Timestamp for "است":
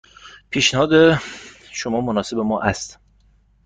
2.61-2.99